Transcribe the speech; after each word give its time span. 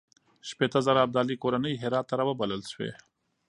شپېته 0.49 0.79
زره 0.85 0.99
ابدالي 1.05 1.35
کورنۍ 1.43 1.73
هرات 1.81 2.05
ته 2.09 2.13
راوبلل 2.19 2.61
شوې. 2.71 2.91